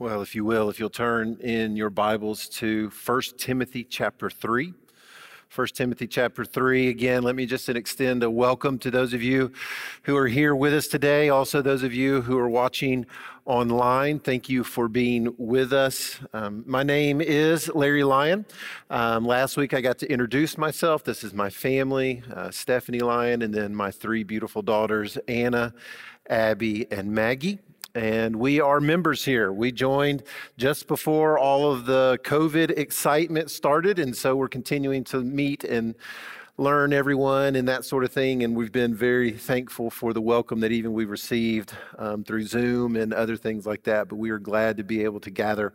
[0.00, 4.72] Well, if you will, if you'll turn in your Bibles to 1 Timothy chapter 3.
[5.52, 6.86] 1 Timothy chapter 3.
[6.86, 9.50] Again, let me just extend a welcome to those of you
[10.04, 11.30] who are here with us today.
[11.30, 13.06] Also, those of you who are watching
[13.44, 16.20] online, thank you for being with us.
[16.32, 18.46] Um, my name is Larry Lyon.
[18.90, 21.02] Um, last week I got to introduce myself.
[21.02, 25.74] This is my family, uh, Stephanie Lyon, and then my three beautiful daughters, Anna,
[26.30, 27.58] Abby, and Maggie
[27.98, 29.52] and we are members here.
[29.52, 30.22] We joined
[30.56, 35.96] just before all of the COVID excitement started, and so we're continuing to meet and
[36.58, 38.44] learn everyone and that sort of thing.
[38.44, 42.94] And we've been very thankful for the welcome that even we've received um, through Zoom
[42.94, 44.08] and other things like that.
[44.08, 45.72] But we are glad to be able to gather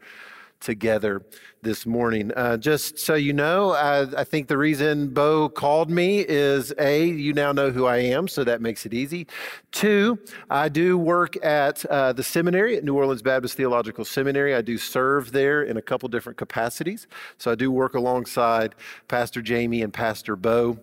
[0.64, 1.22] together
[1.62, 2.32] this morning.
[2.36, 7.06] Uh, just so you know, I, I, think the reason Bo called me is A,
[7.06, 9.28] you now know who I am, so that makes it easy.
[9.72, 14.56] Two, I do work at uh, the seminary at New Orleans Baptist Theological Seminary.
[14.56, 17.08] I do serve there in a couple different capacities.
[17.38, 18.76] So I do work alongside
[19.08, 20.80] Pastor Jamie and Pastor Bo.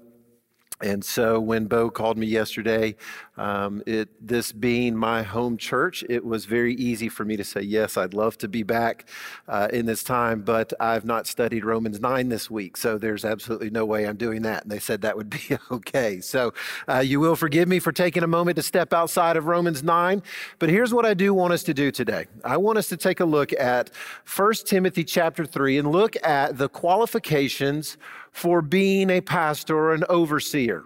[0.82, 2.96] And so when Bo called me yesterday,
[3.36, 7.60] um, it, this being my home church, it was very easy for me to say,
[7.60, 9.06] yes, I'd love to be back
[9.46, 13.70] uh, in this time, but I've not studied Romans 9 this week, so there's absolutely
[13.70, 14.62] no way I'm doing that.
[14.62, 16.20] And they said that would be okay.
[16.20, 16.54] So
[16.88, 20.22] uh, you will forgive me for taking a moment to step outside of Romans 9,
[20.58, 22.26] but here's what I do want us to do today.
[22.44, 23.90] I want us to take a look at
[24.34, 27.98] 1 Timothy chapter 3 and look at the qualifications
[28.32, 30.84] for being a pastor or an overseer.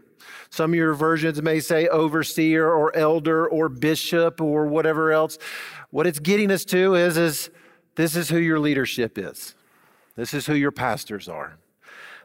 [0.51, 5.37] Some of your versions may say overseer or elder or bishop or whatever else.
[5.91, 7.51] What it's getting us to is, is
[7.97, 9.55] this is who your leadership is.
[10.17, 11.59] This is who your pastors are.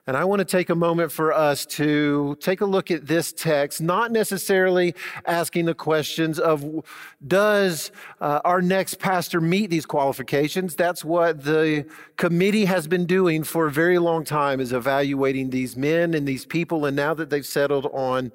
[0.09, 3.31] And I want to take a moment for us to take a look at this
[3.31, 4.95] text, not necessarily
[5.27, 6.83] asking the questions of
[7.27, 10.75] does uh, our next pastor meet these qualifications?
[10.75, 11.85] That's what the
[12.17, 16.43] committee has been doing for a very long time is evaluating these men and these
[16.43, 16.85] people.
[16.85, 18.31] And now that they've settled on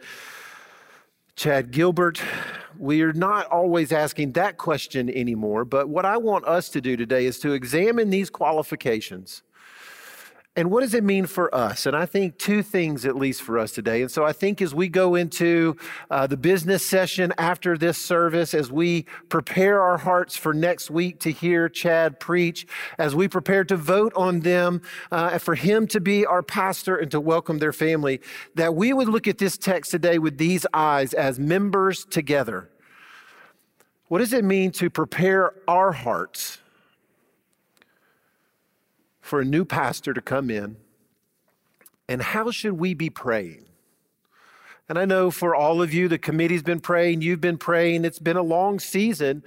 [1.34, 2.22] Chad Gilbert,
[2.78, 5.64] we are not always asking that question anymore.
[5.64, 9.42] But what I want us to do today is to examine these qualifications
[10.56, 11.84] and what does it mean for us?
[11.84, 14.02] And I think two things, at least for us today.
[14.02, 15.76] And so I think as we go into
[16.12, 21.18] uh, the business session after this service, as we prepare our hearts for next week
[21.20, 26.00] to hear Chad preach, as we prepare to vote on them, uh, for him to
[26.00, 28.20] be our pastor and to welcome their family,
[28.54, 32.70] that we would look at this text today with these eyes as members together.
[34.06, 36.58] What does it mean to prepare our hearts?
[39.24, 40.76] For a new pastor to come in,
[42.06, 43.64] and how should we be praying?
[44.86, 48.18] And I know for all of you, the committee's been praying, you've been praying, it's
[48.18, 49.42] been a long season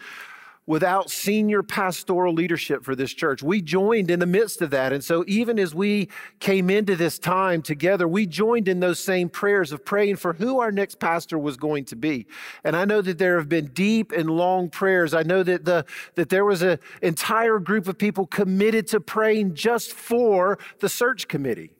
[0.67, 3.41] without senior pastoral leadership for this church.
[3.41, 4.91] We joined in the midst of that.
[4.91, 9.29] And so, even as we came into this time together, we joined in those same
[9.29, 12.27] prayers of praying for who our next pastor was going to be.
[12.65, 15.13] And I know that there have been deep and long prayers.
[15.13, 15.85] I know that, the,
[16.15, 21.29] that there was an entire group of people committed to praying just for the search
[21.29, 21.71] committee.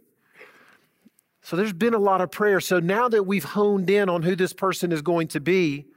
[1.42, 2.62] So, there's been a lot of prayer.
[2.62, 5.88] So, now that we've honed in on who this person is going to be,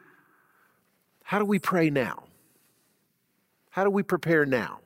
[1.22, 2.24] how do we pray now?
[3.70, 4.80] How do we prepare now?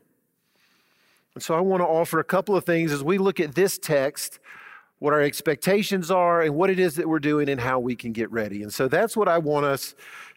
[1.35, 3.79] And so I want to offer a couple of things as we look at this
[3.79, 4.39] text,
[4.99, 8.13] what our expectations are, and what it is that we're doing, and how we can
[8.13, 8.63] get ready.
[8.63, 9.95] And so that's what I want us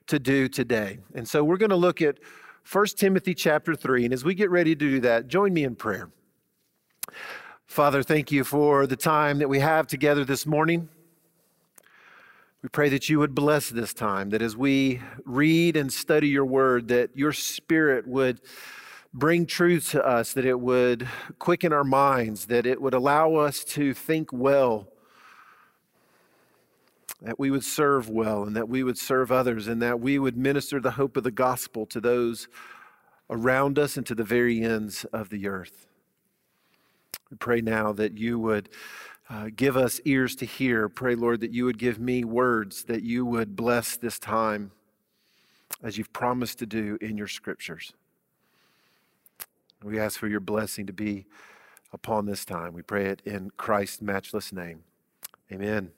[0.08, 1.00] to do today.
[1.14, 2.18] And so we're going to look at
[2.72, 4.06] 1 Timothy chapter 3.
[4.06, 6.10] And as we get ready to do that, join me in prayer.
[7.66, 10.90] Father, thank you for the time that we have together this morning.
[12.64, 16.46] We pray that you would bless this time, that as we read and study your
[16.46, 18.42] word, that your spirit would
[19.14, 21.08] bring truth to us, that it would
[21.38, 24.88] quicken our minds, that it would allow us to think well,
[27.22, 30.36] that we would serve well, and that we would serve others, and that we would
[30.36, 32.48] minister the hope of the gospel to those
[33.30, 35.86] around us and to the very ends of the earth.
[37.30, 38.70] We pray now that you would
[39.30, 40.88] uh, give us ears to hear.
[40.88, 44.72] Pray, Lord, that you would give me words, that you would bless this time
[45.84, 47.94] as you've promised to do in your scriptures.
[49.84, 51.26] We ask for your blessing to be
[51.94, 52.74] upon this time.
[52.74, 54.84] We pray it in Christ's matchless name.
[55.52, 55.92] Amen.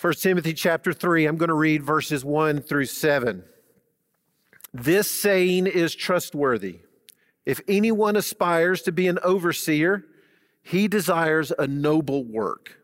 [0.00, 3.44] 1 Timothy chapter 3, I'm going to read verses 1 through 7.
[4.72, 6.80] This saying is trustworthy.
[7.46, 10.04] If anyone aspires to be an overseer,
[10.64, 12.80] he desires a noble work.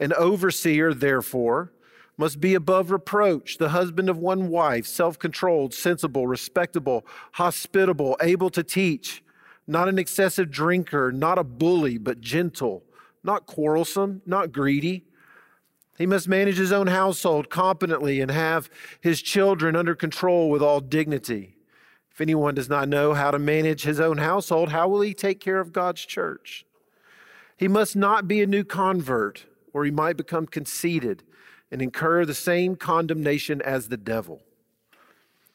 [0.00, 1.72] An overseer, therefore,
[2.16, 8.50] must be above reproach, the husband of one wife, self controlled, sensible, respectable, hospitable, able
[8.50, 9.22] to teach,
[9.66, 12.82] not an excessive drinker, not a bully, but gentle,
[13.22, 15.04] not quarrelsome, not greedy.
[15.96, 18.68] He must manage his own household competently and have
[19.00, 21.56] his children under control with all dignity.
[22.10, 25.38] If anyone does not know how to manage his own household, how will he take
[25.38, 26.66] care of God's church?
[27.56, 31.22] He must not be a new convert, or he might become conceited
[31.70, 34.42] and incur the same condemnation as the devil.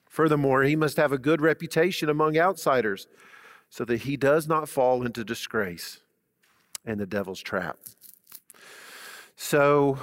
[0.10, 3.08] Furthermore, he must have a good reputation among outsiders
[3.70, 6.00] so that he does not fall into disgrace
[6.86, 7.78] and the devil's trap.
[9.42, 9.98] So,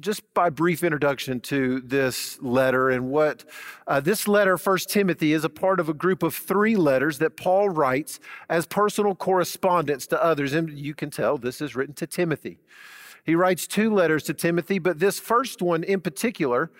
[0.00, 3.44] just by brief introduction to this letter and what
[3.86, 7.36] uh, this letter, First Timothy, is a part of a group of three letters that
[7.36, 8.18] Paul writes
[8.50, 10.52] as personal correspondence to others.
[10.52, 12.58] And you can tell this is written to Timothy.
[13.24, 16.72] He writes two letters to Timothy, but this first one in particular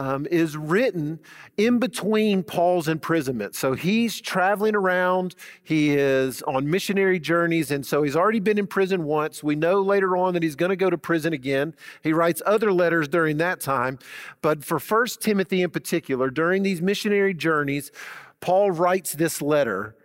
[0.00, 1.20] um, is written
[1.58, 3.54] in between Paul's imprisonment.
[3.54, 8.66] So he's traveling around, he is on missionary journeys, and so he's already been in
[8.66, 9.42] prison once.
[9.42, 11.74] We know later on that he's going to go to prison again.
[12.02, 13.98] He writes other letters during that time.
[14.40, 17.92] But for First Timothy in particular, during these missionary journeys,
[18.40, 19.96] Paul writes this letter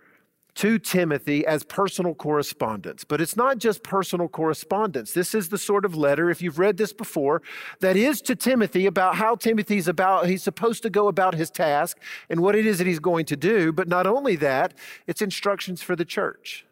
[0.56, 3.04] to Timothy as personal correspondence.
[3.04, 5.12] But it's not just personal correspondence.
[5.12, 7.42] This is the sort of letter, if you've read this before,
[7.82, 12.00] that is to Timothy about how Timothy's about, he's supposed to go about his task
[12.30, 13.74] and what it is that he's going to do.
[13.74, 14.74] But not only that,
[15.08, 16.66] it's instructions for the church.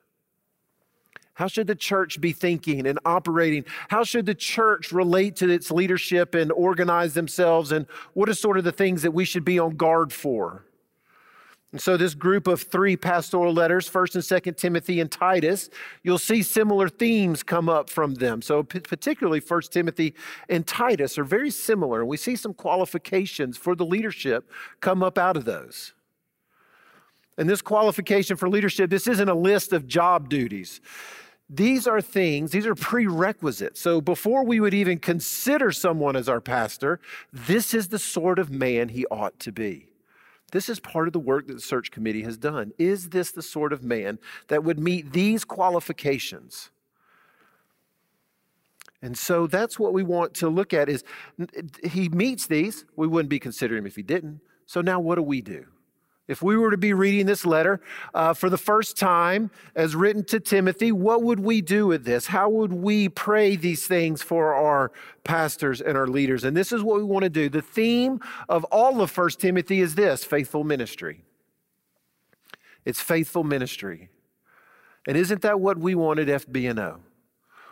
[1.35, 3.65] How should the church be thinking and operating?
[3.89, 7.71] How should the church relate to its leadership and organize themselves?
[7.71, 10.63] And what are sort of the things that we should be on guard for?
[11.73, 15.71] And so, this group of three pastoral letters, 1st and 2nd Timothy and Titus,
[16.03, 18.43] you'll see similar themes come up from them.
[18.43, 20.13] So, particularly 1st Timothy
[20.47, 22.01] and Titus are very similar.
[22.01, 25.93] And we see some qualifications for the leadership come up out of those.
[27.39, 30.79] And this qualification for leadership, this isn't a list of job duties.
[31.49, 33.81] These are things, these are prerequisites.
[33.81, 36.99] So before we would even consider someone as our pastor,
[37.31, 39.92] this is the sort of man he ought to be.
[40.53, 42.73] This is part of the work that the search committee has done.
[42.77, 44.19] Is this the sort of man
[44.49, 46.69] that would meet these qualifications?
[49.01, 51.03] And so that's what we want to look at is
[51.83, 52.85] he meets these.
[52.95, 54.41] We wouldn't be considering him if he didn't.
[54.67, 55.65] So now what do we do?
[56.27, 57.81] If we were to be reading this letter
[58.13, 62.27] uh, for the first time as written to Timothy, what would we do with this?
[62.27, 64.93] How would we pray these things for our
[65.25, 66.45] pastors and our leaders?
[66.45, 67.49] And this is what we want to do.
[67.49, 71.25] The theme of all of First Timothy is this faithful ministry.
[72.85, 74.09] It's faithful ministry.
[75.05, 76.99] And isn't that what we want at FBNO?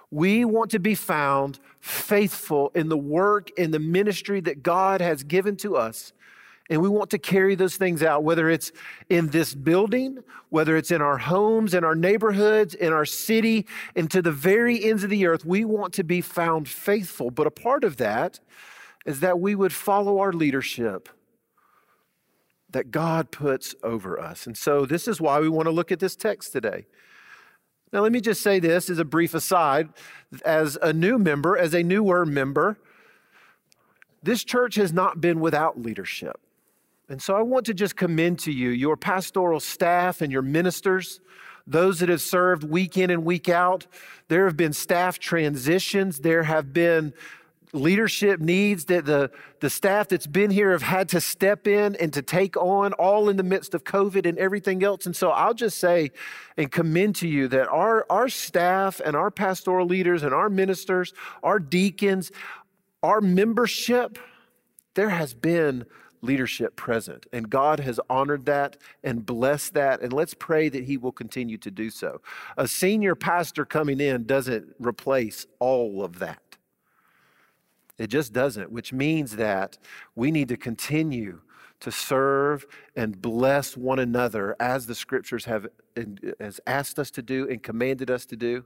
[0.09, 5.23] We want to be found faithful in the work in the ministry that God has
[5.23, 6.11] given to us
[6.71, 8.71] and we want to carry those things out, whether it's
[9.09, 10.19] in this building,
[10.49, 14.81] whether it's in our homes, in our neighborhoods, in our city, and to the very
[14.85, 15.43] ends of the earth.
[15.43, 17.29] We want to be found faithful.
[17.29, 18.39] But a part of that
[19.05, 21.09] is that we would follow our leadership
[22.69, 24.47] that God puts over us.
[24.47, 26.85] And so this is why we want to look at this text today.
[27.91, 29.89] Now, let me just say this as a brief aside.
[30.45, 32.77] As a new member, as a newer member,
[34.23, 36.39] this church has not been without leadership.
[37.11, 41.19] And so I want to just commend to you your pastoral staff and your ministers,
[41.67, 43.85] those that have served week in and week out.
[44.29, 47.13] There have been staff transitions, there have been
[47.73, 52.13] leadership needs that the, the staff that's been here have had to step in and
[52.13, 55.05] to take on all in the midst of COVID and everything else.
[55.05, 56.11] And so I'll just say
[56.55, 61.13] and commend to you that our, our staff and our pastoral leaders and our ministers,
[61.43, 62.31] our deacons,
[63.03, 64.17] our membership,
[64.95, 65.85] there has been
[66.21, 67.25] leadership present.
[67.33, 70.01] And God has honored that and blessed that.
[70.01, 72.21] And let's pray that He will continue to do so.
[72.57, 76.57] A senior pastor coming in doesn't replace all of that.
[77.97, 79.77] It just doesn't, which means that
[80.15, 81.41] we need to continue
[81.81, 85.67] to serve and bless one another as the scriptures have
[86.39, 88.63] has asked us to do and commanded us to do.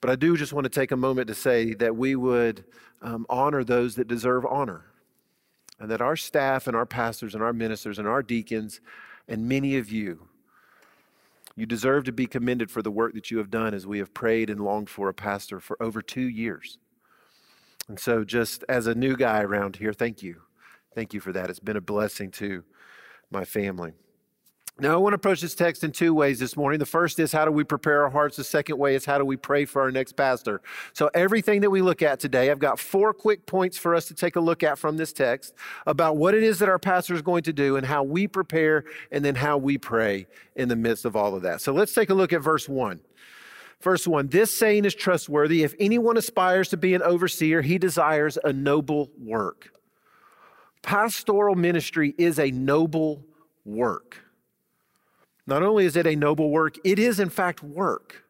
[0.00, 2.64] But I do just want to take a moment to say that we would
[3.02, 4.84] um, honor those that deserve honor
[5.78, 8.80] and that our staff and our pastors and our ministers and our deacons
[9.28, 10.28] and many of you,
[11.54, 14.12] you deserve to be commended for the work that you have done as we have
[14.12, 16.78] prayed and longed for a pastor for over two years.
[17.88, 20.42] And so, just as a new guy around here, thank you.
[20.94, 21.50] Thank you for that.
[21.50, 22.64] It's been a blessing to
[23.30, 23.92] my family.
[24.78, 26.78] Now, I want to approach this text in two ways this morning.
[26.78, 28.36] The first is how do we prepare our hearts?
[28.36, 30.60] The second way is how do we pray for our next pastor?
[30.92, 34.14] So, everything that we look at today, I've got four quick points for us to
[34.14, 35.54] take a look at from this text
[35.86, 38.84] about what it is that our pastor is going to do and how we prepare
[39.10, 41.62] and then how we pray in the midst of all of that.
[41.62, 43.00] So, let's take a look at verse one.
[43.80, 45.62] Verse 1 This saying is trustworthy.
[45.62, 49.70] If anyone aspires to be an overseer, he desires a noble work.
[50.82, 53.24] Pastoral ministry is a noble
[53.64, 54.25] work.
[55.46, 58.24] Not only is it a noble work, it is in fact work.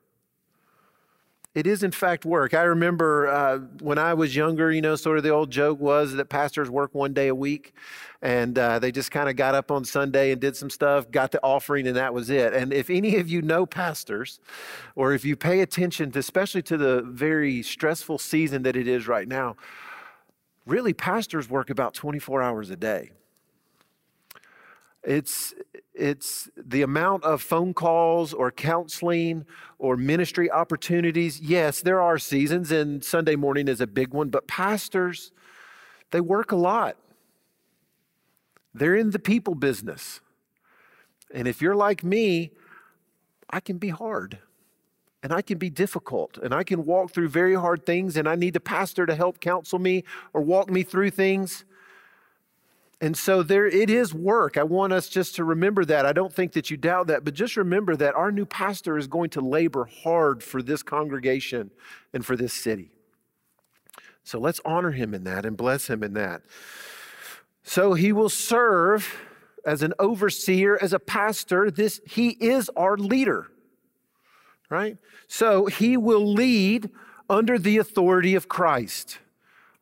[1.54, 2.52] It is in fact work.
[2.52, 6.12] I remember uh, when I was younger, you know, sort of the old joke was
[6.12, 7.72] that pastors work one day a week
[8.20, 11.32] and uh, they just kind of got up on Sunday and did some stuff, got
[11.32, 12.52] the offering, and that was it.
[12.52, 14.38] And if any of you know pastors,
[14.94, 19.08] or if you pay attention, to, especially to the very stressful season that it is
[19.08, 19.56] right now,
[20.66, 23.12] really pastors work about 24 hours a day.
[25.02, 25.54] It's,
[25.96, 29.46] it's the amount of phone calls or counseling
[29.78, 31.40] or ministry opportunities.
[31.40, 35.32] Yes, there are seasons, and Sunday morning is a big one, but pastors,
[36.10, 36.96] they work a lot.
[38.74, 40.20] They're in the people business.
[41.32, 42.50] And if you're like me,
[43.48, 44.38] I can be hard
[45.22, 48.34] and I can be difficult and I can walk through very hard things, and I
[48.34, 51.64] need a pastor to help counsel me or walk me through things.
[53.00, 54.56] And so there it is work.
[54.56, 56.06] I want us just to remember that.
[56.06, 59.06] I don't think that you doubt that, but just remember that our new pastor is
[59.06, 61.70] going to labor hard for this congregation
[62.14, 62.90] and for this city.
[64.24, 66.42] So let's honor him in that and bless him in that.
[67.62, 69.14] So he will serve
[69.66, 71.70] as an overseer, as a pastor.
[71.70, 73.48] This he is our leader.
[74.70, 74.96] Right?
[75.28, 76.90] So he will lead
[77.28, 79.18] under the authority of Christ.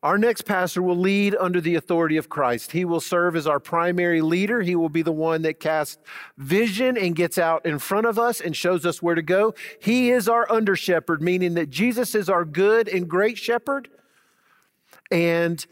[0.05, 2.73] Our next pastor will lead under the authority of Christ.
[2.73, 4.61] He will serve as our primary leader.
[4.61, 5.97] He will be the one that casts
[6.37, 9.55] vision and gets out in front of us and shows us where to go.
[9.81, 13.89] He is our under shepherd, meaning that Jesus is our good and great shepherd.
[15.09, 15.65] And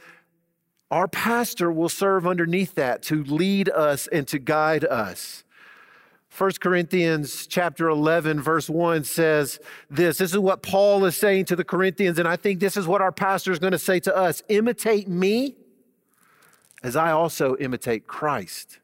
[0.89, 5.43] our pastor will serve underneath that to lead us and to guide us.
[6.35, 9.59] 1 Corinthians chapter 11 verse 1 says
[9.89, 10.17] this.
[10.17, 13.01] This is what Paul is saying to the Corinthians and I think this is what
[13.01, 14.41] our pastor is going to say to us.
[14.49, 15.55] Imitate me
[16.81, 18.79] as I also imitate Christ.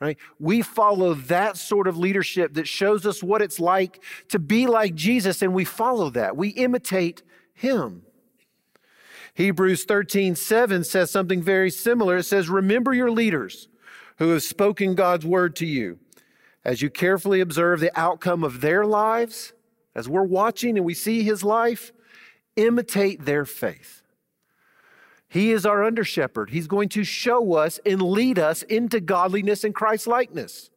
[0.00, 0.16] Right?
[0.38, 4.94] We follow that sort of leadership that shows us what it's like to be like
[4.94, 6.36] Jesus and we follow that.
[6.36, 7.22] We imitate
[7.52, 8.02] him.
[9.34, 12.18] Hebrews 13, 7 says something very similar.
[12.18, 13.68] It says, Remember your leaders
[14.16, 15.98] who have spoken God's word to you
[16.66, 19.52] as you carefully observe the outcome of their lives,
[19.94, 21.92] as we're watching and we see his life,
[22.56, 24.02] imitate their faith.
[25.28, 26.50] He is our under shepherd.
[26.50, 30.70] He's going to show us and lead us into godliness and Christ likeness.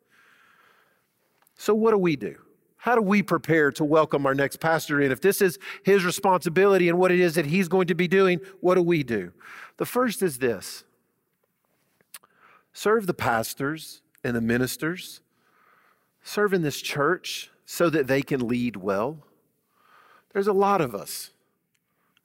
[1.58, 2.36] So, what do we do?
[2.78, 5.12] How do we prepare to welcome our next pastor in?
[5.12, 8.42] If this is his responsibility and what it is that he's going to be doing,
[8.62, 9.34] what do we do?
[9.78, 10.84] The first is this
[12.74, 15.22] serve the pastors and the ministers
[16.24, 19.20] serve in this church so that they can lead well.
[20.34, 21.32] There's a lot of us.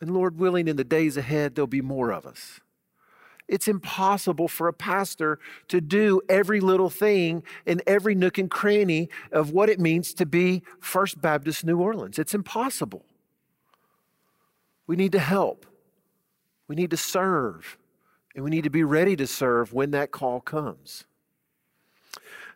[0.01, 2.61] And Lord willing, in the days ahead, there'll be more of us.
[3.47, 9.11] It's impossible for a pastor to do every little thing in every nook and cranny
[9.31, 12.19] of what it means to be First Baptist New Orleans.
[12.19, 13.05] It's impossible.
[14.87, 15.67] We need to help,
[16.69, 17.79] we need to serve,
[18.35, 21.05] and we need to be ready to serve when that call comes.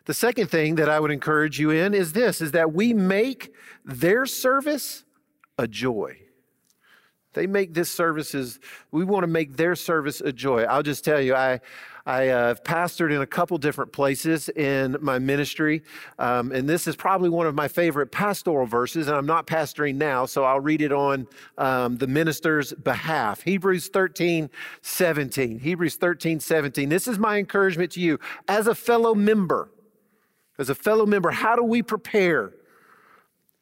[0.09, 3.53] The second thing that I would encourage you in is this is that we make
[3.85, 5.03] their service
[5.59, 6.17] a joy.
[7.33, 10.63] They make this services, we want to make their service a joy.
[10.63, 11.59] I'll just tell you, I,
[12.07, 15.83] I uh, pastored in a couple different places in my ministry,
[16.17, 19.93] um, and this is probably one of my favorite pastoral verses, and I'm not pastoring
[19.93, 21.27] now, so I'll read it on
[21.59, 23.43] um, the minister's behalf.
[23.43, 24.49] Hebrews 13,
[24.81, 25.59] 17.
[25.59, 26.89] Hebrews 13, 17.
[26.89, 29.69] This is my encouragement to you as a fellow member
[30.59, 32.51] as a fellow member, how do we prepare?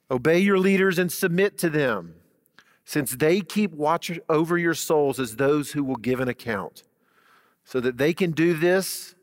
[0.09, 2.15] Obey your leaders and submit to them,
[2.83, 6.83] since they keep watch over your souls as those who will give an account,
[7.63, 9.13] so that they can do this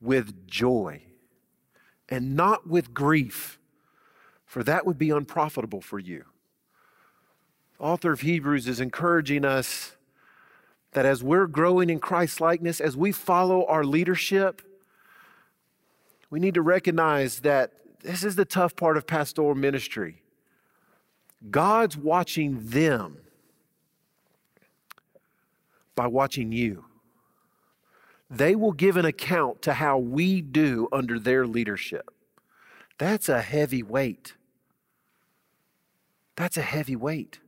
[0.00, 1.02] with joy
[2.08, 3.58] and not with grief,
[4.46, 6.24] for that would be unprofitable for you.
[7.78, 9.96] The author of Hebrews is encouraging us
[10.92, 14.62] that as we're growing in Christ likeness, as we follow our leadership,
[16.30, 17.72] we need to recognize that
[18.02, 20.22] this is the tough part of pastoral ministry.
[21.50, 23.18] God's watching them
[25.94, 26.84] by watching you.
[28.30, 32.10] They will give an account to how we do under their leadership.
[32.96, 34.34] That's a heavy weight.
[36.36, 37.40] That's a heavy weight.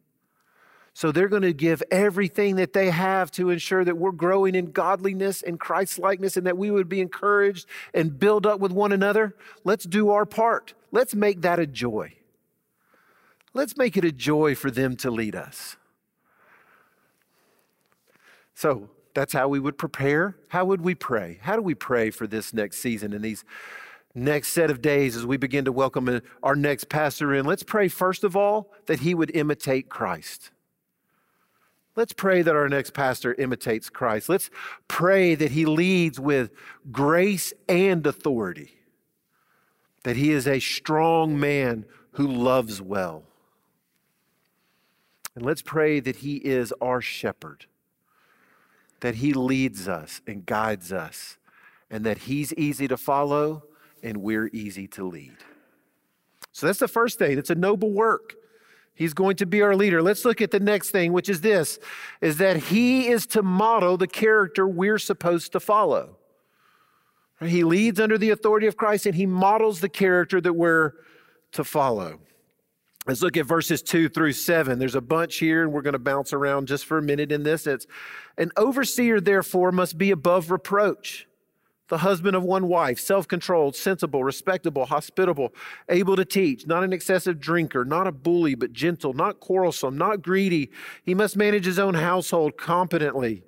[1.02, 4.70] So they're going to give everything that they have to ensure that we're growing in
[4.70, 8.92] godliness and Christ likeness and that we would be encouraged and build up with one
[8.92, 9.34] another.
[9.64, 10.74] Let's do our part.
[10.92, 12.14] Let's make that a joy.
[13.52, 15.76] Let's make it a joy for them to lead us.
[18.54, 20.36] So that's how we would prepare.
[20.50, 21.40] How would we pray?
[21.42, 23.44] How do we pray for this next season and these
[24.14, 27.44] next set of days as we begin to welcome our next pastor in?
[27.44, 30.52] Let's pray, first of all, that he would imitate Christ.
[31.94, 34.28] Let's pray that our next pastor imitates Christ.
[34.28, 34.50] Let's
[34.88, 36.50] pray that he leads with
[36.90, 38.78] grace and authority,
[40.04, 43.24] that he is a strong man who loves well.
[45.34, 47.66] And let's pray that he is our shepherd,
[49.00, 51.36] that he leads us and guides us,
[51.90, 53.64] and that he's easy to follow
[54.02, 55.36] and we're easy to lead.
[56.52, 57.38] So that's the first thing.
[57.38, 58.34] It's a noble work.
[58.94, 60.02] He's going to be our leader.
[60.02, 61.78] Let's look at the next thing, which is this
[62.20, 66.18] is that he is to model the character we're supposed to follow.
[67.40, 70.92] He leads under the authority of Christ and he models the character that we're
[71.52, 72.20] to follow.
[73.06, 74.78] Let's look at verses two through seven.
[74.78, 77.42] There's a bunch here, and we're going to bounce around just for a minute in
[77.42, 77.66] this.
[77.66, 77.86] It's
[78.38, 81.26] an overseer, therefore, must be above reproach
[81.92, 85.52] the husband of one wife, self controlled, sensible, respectable, hospitable,
[85.90, 90.22] able to teach, not an excessive drinker, not a bully, but gentle, not quarrelsome, not
[90.22, 90.70] greedy.
[91.04, 93.42] He must manage his own household competently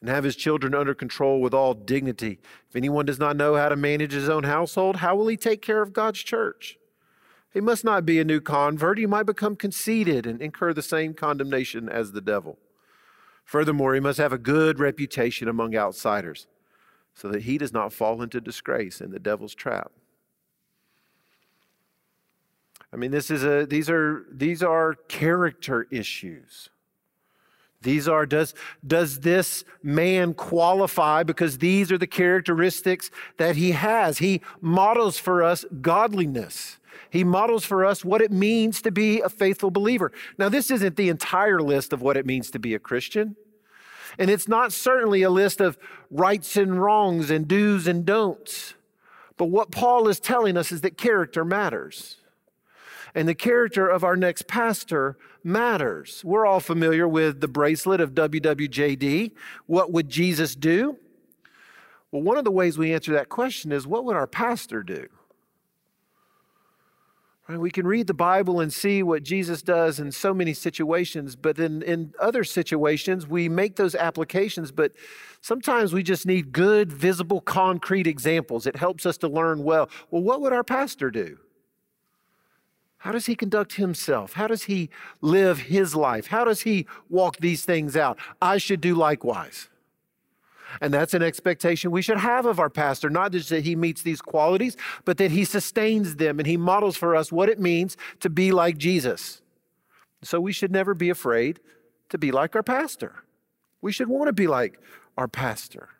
[0.00, 2.40] and have his children under control with all dignity.
[2.68, 5.62] If anyone does not know how to manage his own household, how will he take
[5.62, 6.76] care of God's church?
[7.52, 8.98] He must not be a new convert.
[8.98, 12.58] He might become conceited and incur the same condemnation as the devil.
[13.44, 16.48] Furthermore, he must have a good reputation among outsiders
[17.14, 19.92] so that he does not fall into disgrace in the devil's trap.
[22.92, 26.70] I mean, this is a, these, are, these are character issues.
[27.82, 28.54] These are, does,
[28.86, 31.22] does this man qualify?
[31.22, 34.18] Because these are the characteristics that he has.
[34.18, 36.78] He models for us godliness.
[37.10, 40.12] He models for us what it means to be a faithful believer.
[40.38, 43.36] Now, this isn't the entire list of what it means to be a Christian.
[44.18, 45.78] And it's not certainly a list of
[46.10, 48.74] rights and wrongs and do's and don'ts.
[49.36, 52.18] But what Paul is telling us is that character matters.
[53.14, 56.22] And the character of our next pastor matters.
[56.24, 59.32] We're all familiar with the bracelet of WWJD.
[59.66, 60.98] What would Jesus do?
[62.10, 65.08] Well, one of the ways we answer that question is what would our pastor do?
[67.46, 71.56] We can read the Bible and see what Jesus does in so many situations, but
[71.56, 74.92] then in other situations, we make those applications, but
[75.42, 78.66] sometimes we just need good, visible, concrete examples.
[78.66, 79.90] It helps us to learn well.
[80.10, 81.38] Well, what would our pastor do?
[82.96, 84.32] How does he conduct himself?
[84.32, 84.88] How does he
[85.20, 86.28] live his life?
[86.28, 88.18] How does he walk these things out?
[88.40, 89.68] I should do likewise.
[90.80, 94.02] And that's an expectation we should have of our pastor, not just that he meets
[94.02, 97.96] these qualities, but that he sustains them and he models for us what it means
[98.20, 99.42] to be like Jesus.
[100.22, 101.60] So we should never be afraid
[102.08, 103.24] to be like our pastor.
[103.80, 104.80] We should want to be like
[105.16, 105.90] our pastor.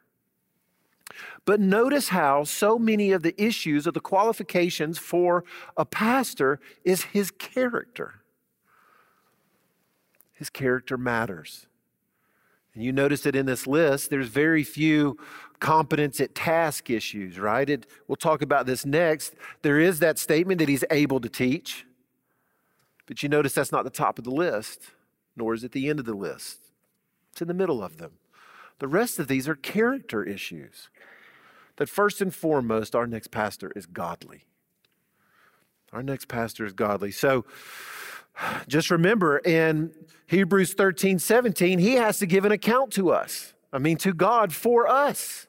[1.45, 5.45] But notice how so many of the issues of the qualifications for
[5.77, 8.23] a pastor is his character.
[10.33, 11.67] His character matters.
[12.75, 15.17] And you notice that in this list, there's very few
[15.61, 17.71] competence at task issues, right?
[17.71, 19.35] It, we'll talk about this next.
[19.63, 21.87] There is that statement that he's able to teach,
[23.07, 24.81] but you notice that's not the top of the list,
[25.37, 26.59] nor is it the end of the list.
[27.33, 28.13] It's in the middle of them.
[28.79, 30.91] The rest of these are character issues.
[31.77, 34.45] That first and foremost, our next pastor is godly.
[35.93, 37.11] Our next pastor is godly.
[37.11, 37.45] So,
[38.68, 39.92] just remember in
[40.27, 43.55] Hebrews 13, 17, he has to give an account to us.
[43.73, 45.47] I mean, to God for us,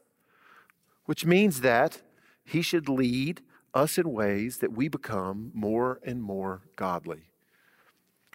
[1.05, 2.01] which means that
[2.43, 3.41] he should lead
[3.73, 7.29] us in ways that we become more and more godly.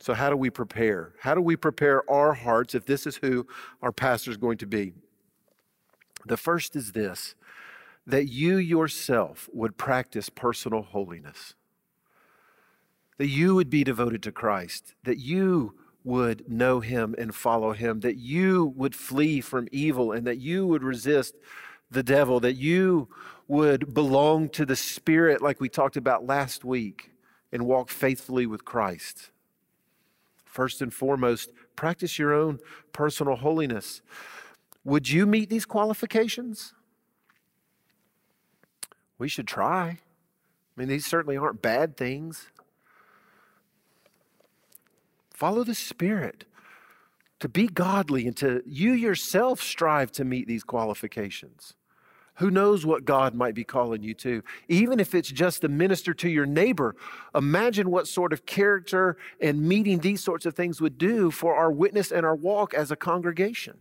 [0.00, 1.14] So, how do we prepare?
[1.20, 3.46] How do we prepare our hearts if this is who
[3.82, 4.92] our pastor is going to be?
[6.26, 7.34] The first is this
[8.06, 11.54] that you yourself would practice personal holiness
[13.20, 18.00] that you would be devoted to Christ, that you would know him and follow him,
[18.00, 21.34] that you would flee from evil, and that you would resist
[21.90, 23.08] the devil, that you
[23.46, 27.10] would belong to the Spirit, like we talked about last week,
[27.52, 29.30] and walk faithfully with Christ.
[30.46, 32.58] First and foremost, practice your own
[32.94, 34.00] personal holiness.
[34.82, 36.72] Would you meet these qualifications?
[39.18, 39.84] We should try.
[39.84, 39.98] I
[40.74, 42.46] mean, these certainly aren't bad things.
[45.40, 46.44] Follow the Spirit.
[47.38, 51.72] To be godly and to you yourself strive to meet these qualifications.
[52.34, 54.42] Who knows what God might be calling you to?
[54.68, 56.94] Even if it's just to minister to your neighbor,
[57.34, 61.72] imagine what sort of character and meeting these sorts of things would do for our
[61.72, 63.78] witness and our walk as a congregation.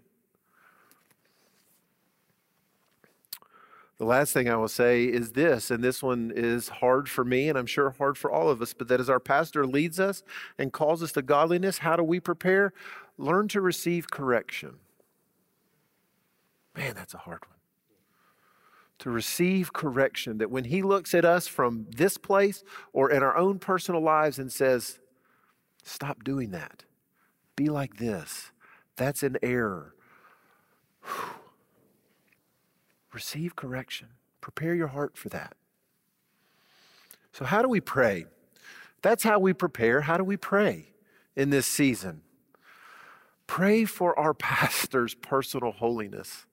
[3.99, 7.49] The last thing I will say is this, and this one is hard for me,
[7.49, 10.23] and I'm sure hard for all of us, but that as our pastor leads us
[10.57, 12.71] and calls us to godliness, how do we prepare?
[13.17, 14.75] Learn to receive correction.
[16.77, 17.57] Man, that's a hard one.
[18.99, 23.35] To receive correction, that when he looks at us from this place or in our
[23.35, 24.99] own personal lives and says,
[25.83, 26.85] Stop doing that,
[27.57, 28.51] be like this,
[28.95, 29.93] that's an error.
[31.03, 31.39] Whew
[33.19, 34.07] receive correction.
[34.39, 35.53] Prepare your heart for that.
[37.33, 38.23] So, how do we pray?
[39.01, 39.99] That's how we prepare.
[39.99, 40.93] How do we pray
[41.35, 42.21] in this season?
[43.45, 46.45] Pray for our pastor's personal holiness.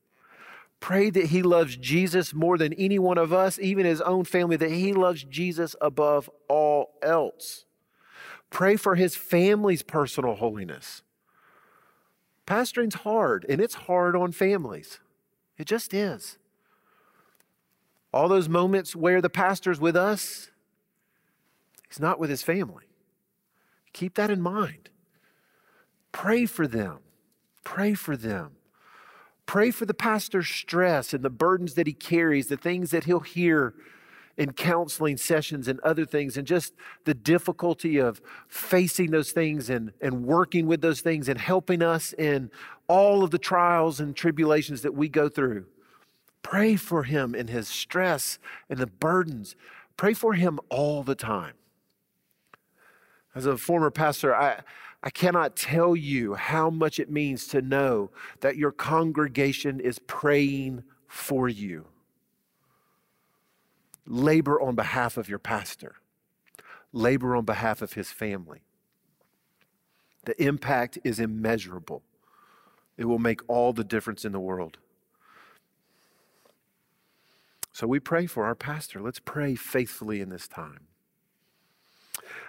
[0.80, 4.56] Pray that he loves Jesus more than any one of us, even his own family,
[4.56, 7.64] that he loves Jesus above all else.
[8.50, 11.02] Pray for his family's personal holiness.
[12.44, 14.98] Pastoring's hard, and it's hard on families.
[15.56, 16.38] It just is.
[18.16, 20.48] All those moments where the pastor's with us,
[21.86, 22.84] he's not with his family.
[23.92, 24.88] Keep that in mind.
[26.12, 27.00] Pray for them.
[27.62, 28.52] Pray for them.
[29.44, 33.20] Pray for the pastor's stress and the burdens that he carries, the things that he'll
[33.20, 33.74] hear
[34.38, 36.72] in counseling sessions and other things, and just
[37.04, 42.14] the difficulty of facing those things and, and working with those things and helping us
[42.14, 42.50] in
[42.88, 45.66] all of the trials and tribulations that we go through.
[46.48, 48.38] Pray for him in his stress
[48.70, 49.56] and the burdens.
[49.96, 51.54] Pray for him all the time.
[53.34, 54.60] As a former pastor, I,
[55.02, 60.84] I cannot tell you how much it means to know that your congregation is praying
[61.08, 61.86] for you.
[64.06, 65.96] Labor on behalf of your pastor,
[66.92, 68.62] labor on behalf of his family.
[70.26, 72.04] The impact is immeasurable,
[72.96, 74.78] it will make all the difference in the world.
[77.76, 79.02] So we pray for our pastor.
[79.02, 80.86] Let's pray faithfully in this time.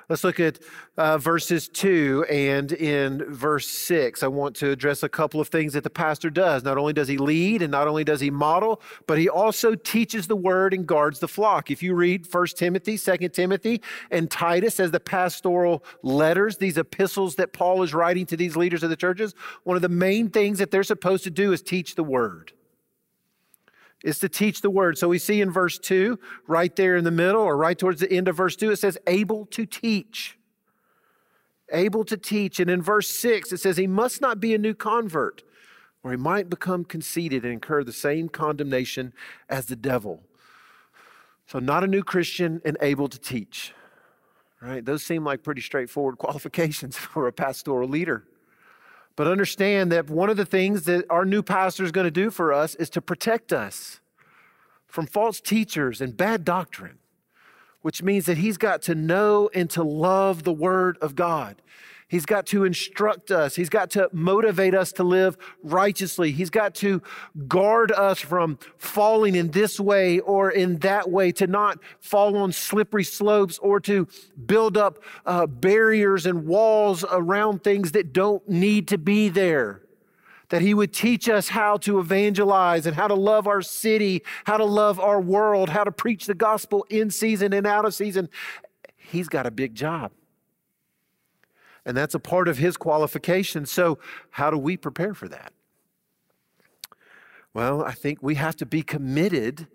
[0.08, 0.60] Let's look at
[0.96, 4.24] uh, verses 2 and in verse 6.
[4.24, 6.64] I want to address a couple of things that the pastor does.
[6.64, 10.28] Not only does he lead and not only does he model, but he also teaches
[10.28, 11.72] the word and guards the flock.
[11.72, 17.36] If you read 1 Timothy, 2 Timothy, and Titus as the pastoral letters, these epistles
[17.36, 19.36] that Paul is writing to these leaders of the churches,
[19.66, 22.54] one of the main things that they're supposed to do is teach the word
[24.04, 24.98] is to teach the word.
[24.98, 28.12] So we see in verse 2, right there in the middle, or right towards the
[28.12, 30.38] end of verse 2, it says, able to teach.
[31.72, 32.60] Able to teach.
[32.60, 35.44] And in verse 6, it says, he must not be a new convert,
[36.04, 39.14] or he might become conceited and incur the same condemnation
[39.50, 40.24] as the devil.
[41.48, 43.74] So, not a new Christian and able to teach.
[44.62, 44.84] Right?
[44.84, 48.26] Those seem like pretty straightforward qualifications for a pastoral leader.
[49.18, 52.30] But understand that one of the things that our new pastor is going to do
[52.30, 54.00] for us is to protect us
[54.86, 57.00] from false teachers and bad doctrine,
[57.82, 61.62] which means that he's got to know and to love the Word of God.
[62.10, 63.56] He's got to instruct us.
[63.56, 66.32] He's got to motivate us to live righteously.
[66.32, 67.02] He's got to
[67.50, 72.54] guard us from falling in this way or in that way, to not fall on
[72.54, 74.08] slippery slopes or to
[74.46, 79.82] build up uh, barriers and walls around things that don't need to be there.
[80.48, 84.56] That he would teach us how to evangelize and how to love our city, how
[84.56, 88.30] to love our world, how to preach the gospel in season and out of season.
[88.96, 90.14] He's got a big job
[91.88, 93.66] and that's a part of his qualification.
[93.66, 93.98] So,
[94.32, 95.54] how do we prepare for that?
[97.54, 99.68] Well, I think we have to be committed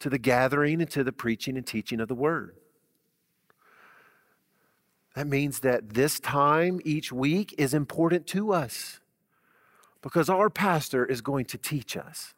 [0.00, 2.56] to the gathering and to the preaching and teaching of the word.
[5.14, 9.00] That means that this time each week is important to us
[10.00, 12.32] because our pastor is going to teach us.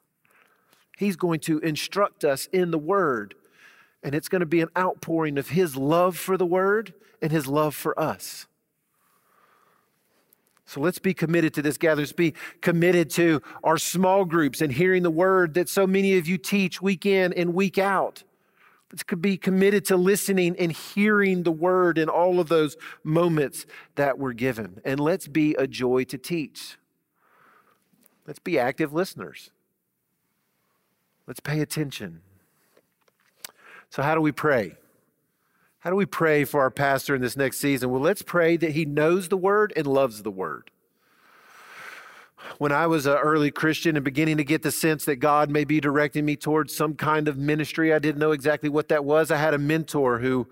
[0.97, 3.37] He's going to instruct us in the word,
[4.03, 7.47] and it's going to be an outpouring of his love for the word and his
[7.47, 8.47] love for us.
[10.67, 12.03] So let's be committed to this gathering.
[12.03, 16.29] Let's be committed to our small groups and hearing the word that so many of
[16.29, 18.23] you teach week in and week out.
[18.93, 24.19] Let's be committed to listening and hearing the word in all of those moments that
[24.19, 24.81] we're given.
[24.85, 26.77] And let's be a joy to teach.
[28.27, 29.51] Let's be active listeners.
[31.27, 32.21] Let's pay attention.
[33.91, 34.75] So, how do we pray?
[35.81, 37.91] How do we pray for our pastor in this next season?
[37.91, 40.71] Well, let's pray that he knows the word and loves the word.
[42.59, 45.65] When I was an early Christian and beginning to get the sense that God may
[45.65, 49.31] be directing me towards some kind of ministry, I didn't know exactly what that was.
[49.31, 50.47] I had a mentor who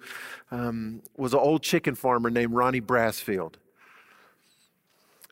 [0.50, 3.54] um, was an old chicken farmer named Ronnie Brassfield.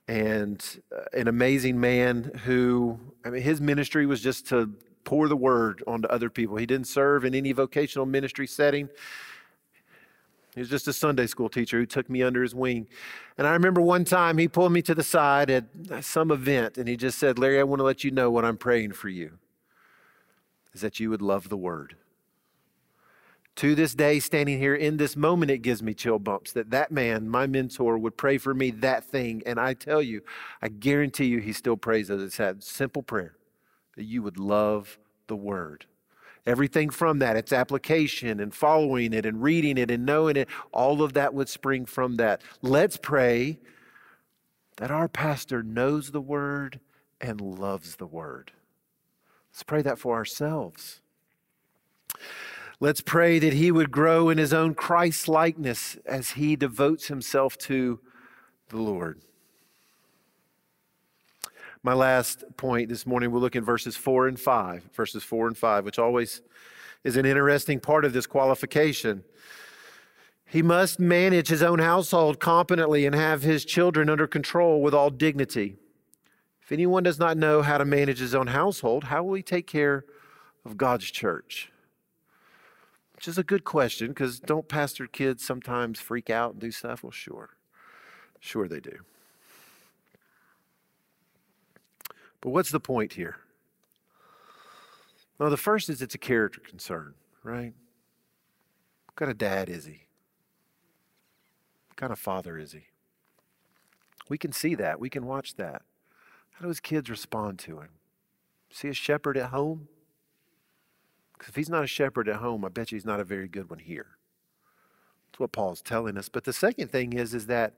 [0.07, 0.65] And
[0.95, 4.71] uh, an amazing man who, I mean, his ministry was just to
[5.05, 6.57] pour the word onto other people.
[6.57, 8.89] He didn't serve in any vocational ministry setting.
[10.55, 12.87] He was just a Sunday school teacher who took me under his wing.
[13.37, 15.65] And I remember one time he pulled me to the side at
[16.01, 18.57] some event and he just said, Larry, I want to let you know what I'm
[18.57, 19.39] praying for you
[20.73, 21.97] is that you would love the word.
[23.57, 26.91] To this day, standing here in this moment, it gives me chill bumps that that
[26.91, 29.45] man, my mentor, would pray for me that thing.
[29.47, 30.23] And I tell you,
[30.61, 33.37] I guarantee you, he still prays as it's that simple prayer
[33.97, 35.87] that you would love the word.
[36.47, 41.03] Everything from that, its application and following it and reading it and knowing it, all
[41.03, 42.43] of that would spring from that.
[42.61, 43.61] Let's pray
[44.77, 46.81] that our pastor knows the word
[47.21, 48.53] and loves the word.
[49.51, 51.01] Let's pray that for ourselves.
[52.81, 57.57] Let's pray that he would grow in his own Christ likeness as he devotes himself
[57.59, 58.01] to
[58.69, 59.23] the Lord.
[61.85, 65.57] My last point this morning, we'll look in verses four and five, verses four and
[65.57, 66.41] five, which always
[67.05, 69.23] is an interesting part of this qualification.
[70.47, 75.11] He must manage his own household competently and have his children under control with all
[75.11, 75.77] dignity.
[76.63, 79.67] If anyone does not know how to manage his own household, how will he take
[79.67, 80.07] care
[80.65, 81.71] of God's church?
[83.15, 87.03] Which is a good question because don't pastor kids sometimes freak out and do stuff?
[87.03, 87.51] Well, sure.
[88.41, 89.01] Sure, they do.
[92.45, 93.39] But what's the point here?
[95.39, 97.73] Well, the first is it's a character concern, right?
[99.07, 100.03] What kind of dad is he?
[101.89, 102.83] What kind of father is he?
[104.29, 105.01] We can see that.
[105.01, 105.83] We can watch that.
[106.53, 107.89] How do his kids respond to him?
[108.71, 109.89] See a shepherd at home?
[111.33, 113.49] Because if he's not a shepherd at home, I bet you he's not a very
[113.49, 114.19] good one here.
[115.31, 116.29] That's what Paul's telling us.
[116.29, 117.73] But the second thing is, is that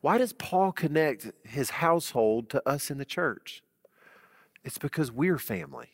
[0.00, 3.64] why does Paul connect his household to us in the church?
[4.66, 5.90] It's because we're family.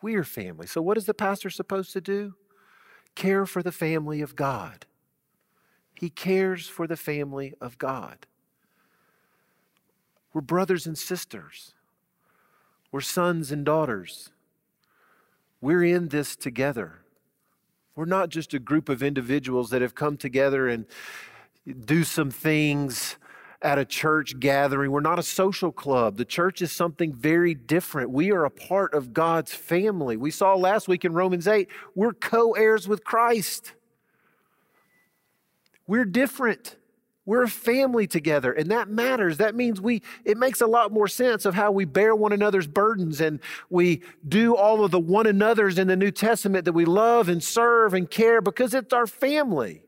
[0.00, 0.68] We're family.
[0.68, 2.34] So, what is the pastor supposed to do?
[3.16, 4.86] Care for the family of God.
[5.94, 8.26] He cares for the family of God.
[10.32, 11.74] We're brothers and sisters.
[12.92, 14.30] We're sons and daughters.
[15.60, 17.00] We're in this together.
[17.96, 20.86] We're not just a group of individuals that have come together and
[21.84, 23.16] do some things
[23.62, 24.90] at a church gathering.
[24.90, 26.16] We're not a social club.
[26.16, 28.10] The church is something very different.
[28.10, 30.16] We are a part of God's family.
[30.16, 33.72] We saw last week in Romans 8, we're co heirs with Christ.
[35.86, 36.76] We're different.
[37.24, 39.38] We're a family together, and that matters.
[39.38, 42.68] That means we, it makes a lot more sense of how we bear one another's
[42.68, 46.84] burdens and we do all of the one another's in the New Testament that we
[46.84, 49.82] love and serve and care because it's our family.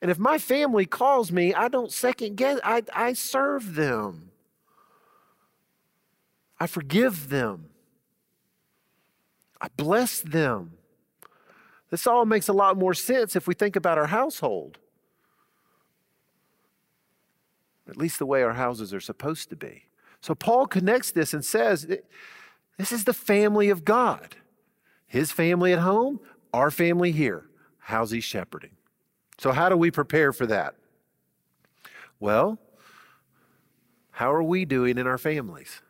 [0.00, 4.30] And if my family calls me, I don't second guess, I, I serve them.
[6.60, 7.70] I forgive them.
[9.60, 10.72] I bless them.
[11.90, 14.78] This all makes a lot more sense if we think about our household.
[17.88, 19.84] At least the way our houses are supposed to be.
[20.20, 21.86] So Paul connects this and says,
[22.76, 24.36] This is the family of God.
[25.06, 26.20] His family at home,
[26.52, 27.46] our family here.
[27.78, 28.77] How's he shepherding?
[29.38, 30.74] So, how do we prepare for that?
[32.18, 32.58] Well,
[34.10, 35.80] how are we doing in our families?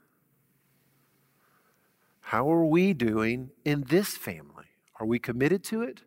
[2.20, 4.66] How are we doing in this family?
[5.00, 6.02] Are we committed to it?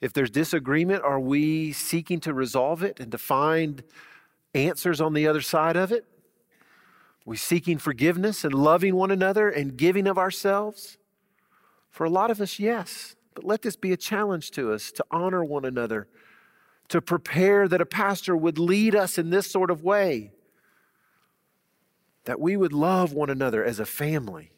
[0.00, 3.82] If there's disagreement, are we seeking to resolve it and to find
[4.54, 6.04] answers on the other side of it?
[6.04, 10.98] Are we seeking forgiveness and loving one another and giving of ourselves?
[11.90, 13.16] For a lot of us, yes.
[13.34, 16.08] But let this be a challenge to us to honor one another,
[16.88, 20.32] to prepare that a pastor would lead us in this sort of way,
[22.24, 24.52] that we would love one another as a family,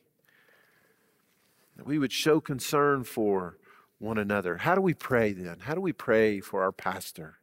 [1.77, 3.59] that we would show concern for
[3.99, 4.59] one another.
[4.59, 5.61] How do we pray then?
[5.61, 7.39] How do we pray for our pastor?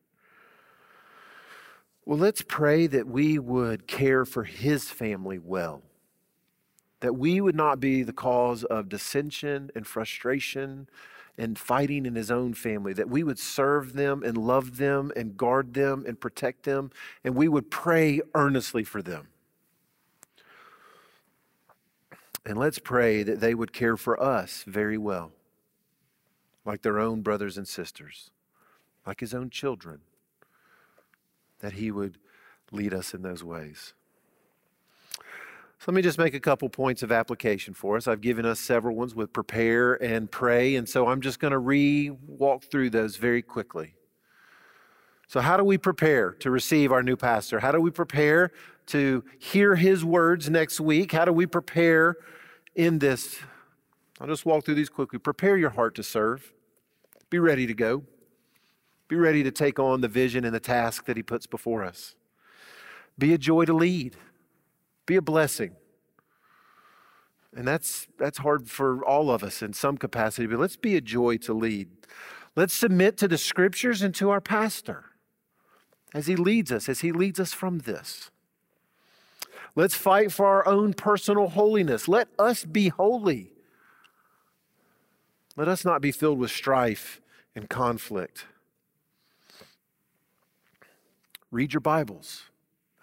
[2.06, 5.84] Well, let's pray that we would care for his family well
[7.04, 10.88] that we would not be the cause of dissension and frustration
[11.38, 15.36] and fighting in his own family, that we would serve them and love them and
[15.36, 16.92] guard them and protect them,
[17.24, 19.28] and we would pray earnestly for them.
[22.46, 25.32] And let's pray that they would care for us very well,
[26.66, 28.32] like their own brothers and sisters,
[29.08, 30.02] like his own children,
[31.60, 32.18] that he would
[32.72, 33.94] lead us in those ways.
[35.84, 38.08] So let me just make a couple points of application for us.
[38.08, 41.58] I've given us several ones with prepare and pray, and so I'm just going to
[41.58, 43.96] re walk through those very quickly.
[45.28, 47.60] So, how do we prepare to receive our new pastor?
[47.60, 48.54] How do we prepare
[48.86, 51.12] to hear his words next week?
[51.12, 52.16] How do we prepare
[52.76, 53.40] in this?
[54.22, 55.20] I'll just walk through these quickly.
[55.20, 56.54] Prepare your heart to serve,
[57.30, 58.06] be ready to go,
[59.10, 62.16] be ready to take on the vision and the task that he puts before us.
[63.20, 64.16] Be a joy to lead,
[65.06, 65.76] be a blessing.
[67.56, 71.02] And that's, that's hard for all of us in some capacity, but let's be a
[71.02, 71.90] joy to lead.
[72.56, 75.06] Let's submit to the scriptures and to our pastor
[76.14, 78.32] as he leads us, as he leads us from this.
[79.76, 82.08] Let's fight for our own personal holiness.
[82.08, 83.52] Let us be holy.
[85.56, 87.22] Let us not be filled with strife
[87.56, 88.46] and conflict.
[91.52, 92.44] Read your Bibles.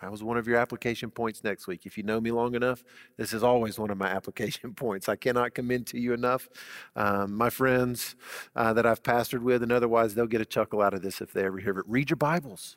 [0.00, 1.84] That was one of your application points next week.
[1.84, 2.82] If you know me long enough,
[3.18, 5.08] this is always one of my application points.
[5.08, 6.48] I cannot commend to you enough.
[6.96, 8.16] Um, my friends
[8.56, 11.32] uh, that I've pastored with, and otherwise, they'll get a chuckle out of this if
[11.32, 11.84] they ever hear it.
[11.86, 12.76] Read your Bibles.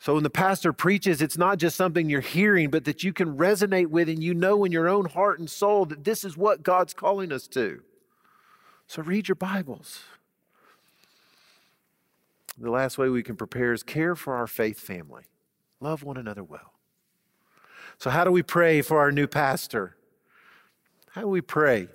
[0.00, 3.36] So when the pastor preaches, it's not just something you're hearing, but that you can
[3.36, 6.62] resonate with and you know in your own heart and soul that this is what
[6.62, 7.82] God's calling us to.
[8.86, 10.02] So read your Bibles.
[12.56, 15.24] The last way we can prepare is care for our faith family.
[15.80, 16.72] Love one another well.
[17.98, 19.96] So, how do we pray for our new pastor?
[21.10, 21.88] How do we pray?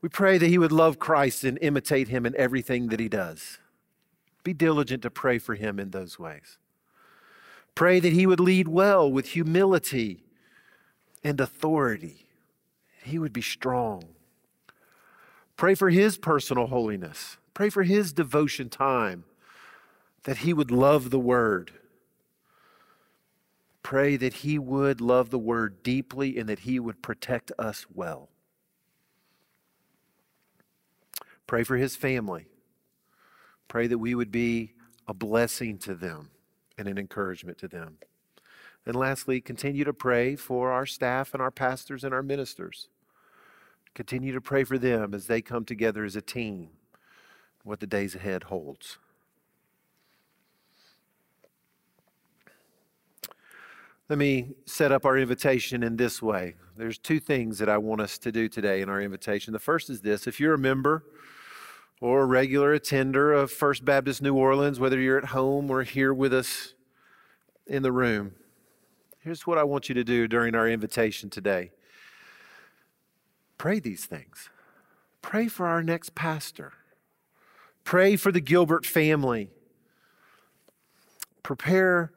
[0.00, 3.58] We pray that he would love Christ and imitate him in everything that he does.
[4.42, 6.58] Be diligent to pray for him in those ways.
[7.74, 10.22] Pray that he would lead well with humility
[11.22, 12.26] and authority.
[13.02, 14.04] He would be strong.
[15.56, 17.38] Pray for his personal holiness.
[17.54, 19.24] Pray for his devotion time,
[20.24, 21.72] that he would love the word.
[23.84, 28.30] Pray that he would love the word deeply and that he would protect us well.
[31.46, 32.46] Pray for his family.
[33.68, 34.72] Pray that we would be
[35.06, 36.30] a blessing to them
[36.78, 37.98] and an encouragement to them.
[38.86, 42.88] And lastly, continue to pray for our staff and our pastors and our ministers.
[43.94, 46.70] Continue to pray for them as they come together as a team,
[47.64, 48.96] what the days ahead holds.
[54.08, 56.54] Let me set up our invitation in this way.
[56.76, 59.52] There's two things that I want us to do today in our invitation.
[59.52, 61.04] The first is this if you're a member,
[62.04, 66.12] or a regular attender of First Baptist New Orleans, whether you're at home or here
[66.12, 66.74] with us
[67.66, 68.32] in the room,
[69.20, 71.70] here's what I want you to do during our invitation today
[73.56, 74.50] pray these things.
[75.22, 76.74] Pray for our next pastor,
[77.84, 79.48] pray for the Gilbert family.
[81.42, 82.12] Prepare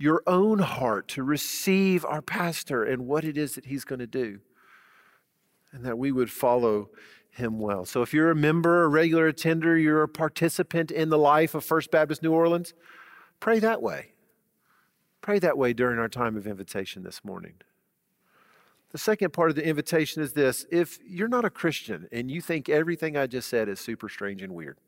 [0.00, 4.06] your own heart to receive our pastor and what it is that he's going to
[4.06, 4.40] do,
[5.72, 6.88] and that we would follow
[7.28, 7.84] him well.
[7.84, 11.64] So if you're a member, a regular attender, you're a participant in the life of
[11.64, 12.72] First Baptist New Orleans,
[13.40, 14.12] pray that way.
[15.20, 17.54] Pray that way during our time of invitation this morning.
[18.92, 22.40] The second part of the invitation is this if you're not a Christian and you
[22.40, 24.78] think everything I just said is super strange and weird,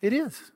[0.00, 0.52] it is.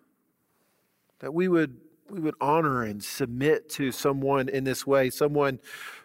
[1.18, 1.76] That we would
[2.10, 5.60] we would honor and submit to someone in this way, someone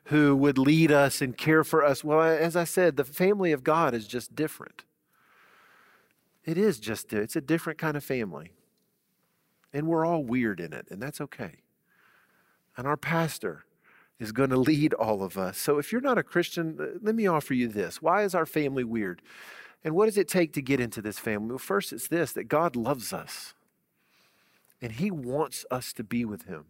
[0.05, 2.03] who would lead us and care for us.
[2.03, 4.83] Well, as I said, the family of God is just different.
[6.43, 8.51] It is just, it's a different kind of family.
[9.73, 11.57] And we're all weird in it, and that's okay.
[12.77, 13.65] And our pastor
[14.19, 15.57] is going to lead all of us.
[15.57, 18.01] So if you're not a Christian, uh, let me offer you this.
[18.01, 19.21] Why is our family weird?
[19.83, 21.49] And what does it take to get into this family?
[21.49, 23.53] Well, first, it's this that God loves us
[24.85, 26.65] and He wants us to be with Him.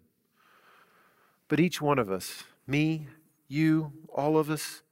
[1.49, 3.07] But each one of us, me,
[3.49, 4.83] you, all of us,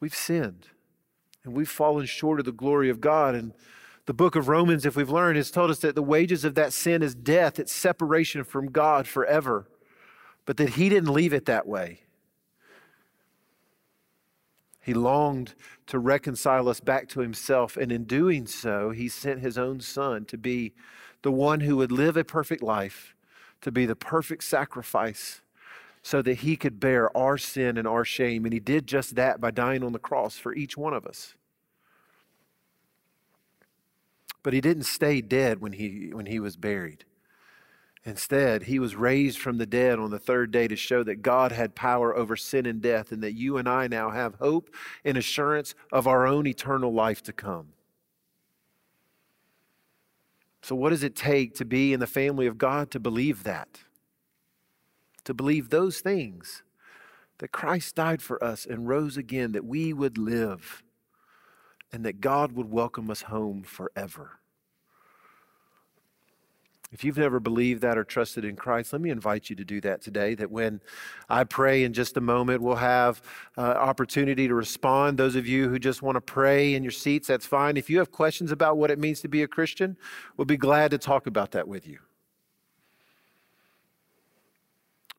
[0.00, 0.68] we've sinned
[1.44, 3.34] and we've fallen short of the glory of God.
[3.34, 3.52] And
[4.06, 6.72] the book of Romans, if we've learned, has told us that the wages of that
[6.72, 9.68] sin is death, it's separation from God forever.
[10.46, 12.04] But that He didn't leave it that way.
[14.80, 15.54] He longed
[15.88, 20.24] to reconcile us back to Himself, and in doing so, He sent His own Son
[20.24, 20.72] to be
[21.24, 23.14] the one who would live a perfect life,
[23.62, 25.40] to be the perfect sacrifice,
[26.02, 28.44] so that he could bear our sin and our shame.
[28.44, 31.34] And he did just that by dying on the cross for each one of us.
[34.42, 37.06] But he didn't stay dead when he, when he was buried.
[38.04, 41.52] Instead, he was raised from the dead on the third day to show that God
[41.52, 44.68] had power over sin and death, and that you and I now have hope
[45.06, 47.68] and assurance of our own eternal life to come.
[50.64, 53.80] So, what does it take to be in the family of God to believe that?
[55.24, 56.62] To believe those things
[57.36, 60.82] that Christ died for us and rose again, that we would live,
[61.92, 64.38] and that God would welcome us home forever.
[66.94, 69.80] If you've never believed that or trusted in Christ, let me invite you to do
[69.80, 70.36] that today.
[70.36, 70.80] That when
[71.28, 73.20] I pray in just a moment, we'll have
[73.58, 75.18] uh, opportunity to respond.
[75.18, 77.76] Those of you who just want to pray in your seats, that's fine.
[77.76, 79.96] If you have questions about what it means to be a Christian,
[80.36, 81.98] we'll be glad to talk about that with you.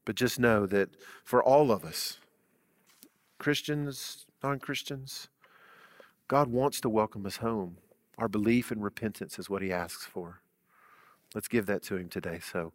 [0.06, 0.92] But just know that
[1.26, 2.20] for all of us,
[3.38, 5.28] Christians, non Christians,
[6.30, 7.80] God wants to welcome us home.
[8.18, 10.40] Our belief and repentance is what He asks for.
[11.36, 12.40] Let's give that to him today.
[12.40, 12.72] So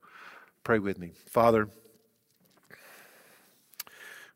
[0.65, 1.13] pray with me.
[1.27, 1.71] Father,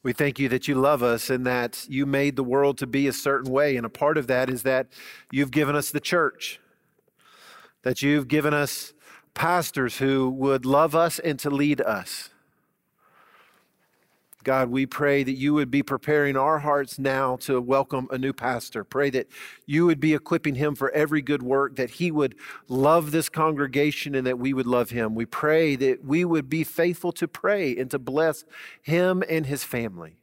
[0.03, 3.07] we thank you that you love us and that you made the world to be
[3.07, 3.77] a certain way.
[3.77, 4.89] And a part of that is that
[5.31, 6.59] you've given us the church,
[7.83, 8.95] that you've given us
[9.35, 12.31] pastors who would love us and to lead us.
[14.45, 18.35] God, we pray that you would be preparing our hearts now to welcome a new
[18.35, 18.85] pastor.
[18.85, 19.27] Pray that
[19.65, 22.35] you would be equipping him for every good work, that he would
[22.69, 25.15] love this congregation and that we would love him.
[25.15, 28.45] We pray that we would be faithful to pray and to bless
[28.83, 30.17] him and his family.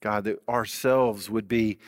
[0.00, 1.78] God, that ourselves would be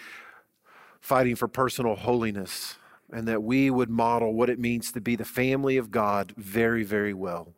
[1.00, 2.78] fighting for personal holiness
[3.12, 6.82] and that we would model what it means to be the family of God very,
[6.82, 7.52] very well.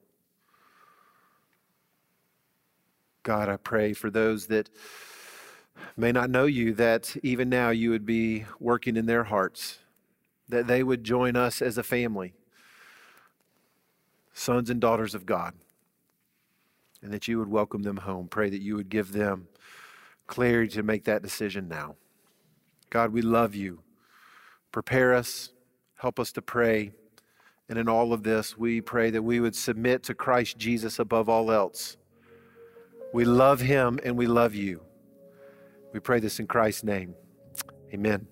[3.28, 4.70] God, I pray for those that
[5.98, 9.80] may not know you, that even now you would be working in their hearts,
[10.48, 12.32] that they would join us as a family,
[14.32, 15.52] sons and daughters of God,
[17.02, 18.28] and that you would welcome them home.
[18.28, 19.48] Pray that you would give them
[20.26, 21.96] clarity to make that decision now.
[22.88, 23.80] God, we love you.
[24.72, 25.50] Prepare us,
[25.96, 26.92] help us to pray.
[27.68, 31.28] And in all of this, we pray that we would submit to Christ Jesus above
[31.28, 31.98] all else
[33.12, 34.82] we love him and we love you.
[35.92, 37.14] We pray this in Christ's name.
[37.92, 38.26] Amen.